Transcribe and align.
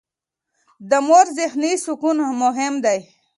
د 0.89 0.91
مور 1.07 1.25
ذهني 1.37 1.73
سکون 1.85 2.17
مهم 2.43 2.73
دی. 2.85 2.99